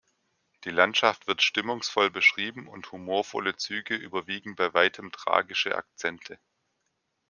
[0.63, 6.39] Die Landschaft wird stimmungsvoll beschrieben, und humorvolle Züge überwiegen bei weitem tragische Akzente.